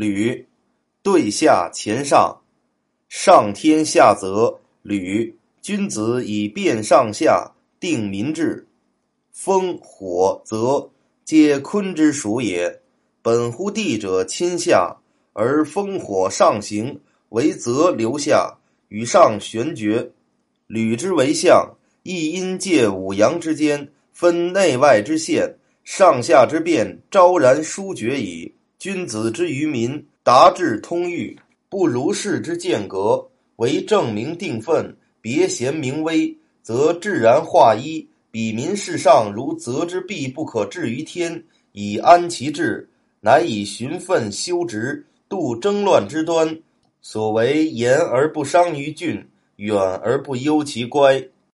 [0.00, 0.46] 履，
[1.02, 2.40] 对下乾上，
[3.10, 4.58] 上天下泽。
[4.80, 8.66] 履，君子以辨上下，定民志。
[9.30, 10.88] 风火泽，
[11.22, 12.80] 皆坤之属也。
[13.20, 14.96] 本乎地者亲下，
[15.34, 16.98] 而风火上行，
[17.28, 18.56] 为泽流下，
[18.88, 20.12] 与上玄绝。
[20.66, 28.54] 履之为象，亦因借五阳之间，分内外之限，上下之变，昭然殊绝矣。
[28.80, 33.22] 君子之于民，达志通欲，不如是之间隔，
[33.56, 38.08] 为正名定分，别贤明威，则自然化一。
[38.30, 42.88] 彼民事上，如泽之必不可至于天，以安其志，
[43.20, 46.58] 乃以循分修直，度争乱之端。
[47.02, 49.22] 所谓言而不伤于俊，
[49.56, 51.22] 远而不忧其乖。